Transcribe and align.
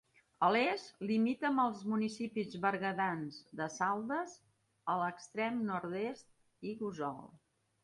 A 0.45 0.47
l'est, 0.53 0.87
limita 1.09 1.45
amb 1.49 1.61
els 1.63 1.83
municipis 1.91 2.55
berguedans 2.63 3.37
de 3.61 3.69
Saldes, 3.75 4.35
a 4.95 4.99
l'extrem 5.05 5.63
nord-est, 5.71 6.29
i 6.73 6.77
Gósol. 6.83 7.25